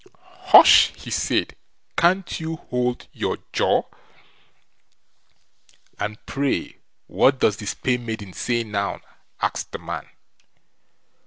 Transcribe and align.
"Hush!" 0.49 0.95
he 0.95 1.11
said, 1.11 1.55
"can't 1.95 2.39
you 2.39 2.55
hold 2.55 3.07
your 3.13 3.37
jaw?" 3.53 3.83
"And 5.99 6.17
pray 6.25 6.77
what 7.05 7.37
does 7.39 7.57
the 7.57 7.67
spae 7.67 7.97
maiden 7.97 8.33
say 8.33 8.63
now?" 8.63 9.01
asked 9.43 9.73
the 9.73 9.77
man. 9.77 10.07